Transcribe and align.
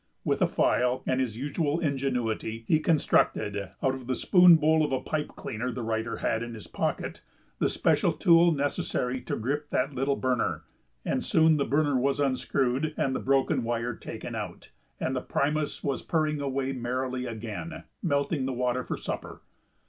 With 0.25 0.41
a 0.41 0.47
file, 0.47 1.03
and 1.05 1.21
his 1.21 1.37
usual 1.37 1.79
ingenuity, 1.79 2.65
he 2.67 2.79
constructed, 2.79 3.55
out 3.83 3.93
of 3.93 4.07
the 4.07 4.15
spoon 4.15 4.55
bowl 4.55 4.83
of 4.83 4.91
a 4.91 4.99
pipe 4.99 5.35
cleaner 5.35 5.71
the 5.71 5.83
writer 5.83 6.17
had 6.17 6.41
in 6.41 6.55
his 6.55 6.65
pocket, 6.65 7.21
the 7.59 7.69
special 7.69 8.11
tool 8.11 8.51
necessary 8.51 9.21
to 9.21 9.35
grip 9.35 9.69
that 9.69 9.93
little 9.93 10.15
burner, 10.15 10.63
and 11.05 11.23
soon 11.23 11.57
the 11.57 11.65
burner 11.65 11.95
was 11.99 12.19
unscrewed 12.19 12.95
and 12.97 13.15
the 13.15 13.19
broken 13.19 13.63
wire 13.63 13.93
taken 13.95 14.33
out 14.33 14.71
and 14.99 15.15
the 15.15 15.21
primus 15.21 15.83
was 15.83 16.01
purring 16.01 16.41
away 16.41 16.71
merrily 16.73 17.27
again, 17.27 17.83
melting 18.01 18.47
the 18.47 18.53
water 18.53 18.83
for 18.83 18.97
supper. 18.97 19.43